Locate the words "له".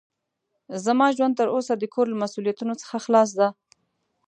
2.09-2.17